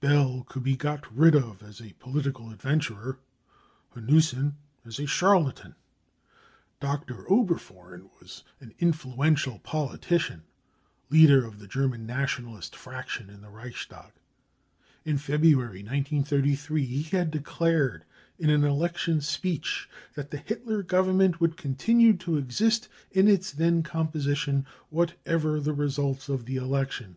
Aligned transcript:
Bell 0.00 0.44
could 0.46 0.62
be 0.62 0.76
got 0.76 1.10
rid 1.10 1.34
of 1.34 1.62
as 1.62 1.80
a 1.80 1.94
political 1.94 2.50
adventurer, 2.50 3.18
Hanussen 3.94 4.56
as 4.84 4.98
a 4.98 5.06
charlatan. 5.06 5.74
Dr. 6.80 7.24
Oberfohren 7.32 8.10
was 8.20 8.44
an 8.60 8.74
influential 8.78 9.58
politician, 9.60 10.42
leader 11.08 11.46
of 11.46 11.58
the 11.60 11.66
German 11.66 12.04
Nationalist 12.04 12.76
fraction 12.76 13.30
in 13.30 13.40
the 13.40 13.48
Reichstag. 13.48 14.12
In 15.06 15.16
February 15.16 15.82
1933 15.82 16.84
he 16.84 17.02
had 17.16 17.30
declared 17.30 18.04
in 18.38 18.50
an 18.50 18.64
election 18.64 19.22
speech 19.22 19.88
that 20.14 20.30
the 20.30 20.36
Hitler 20.44 20.82
Government 20.82 21.40
would 21.40 21.56
continue 21.56 22.12
to 22.18 22.36
exist* 22.36 22.90
in 23.12 23.28
its 23.28 23.50
then 23.50 23.82
composition, 23.82 24.66
whatever 24.90 25.58
the 25.58 25.72
results 25.72 26.28
of 26.28 26.44
the 26.44 26.56
election. 26.56 27.16